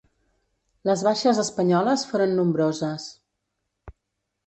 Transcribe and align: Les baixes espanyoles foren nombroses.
Les 0.91 1.03
baixes 1.09 1.43
espanyoles 1.45 2.07
foren 2.15 2.35
nombroses. 2.41 3.09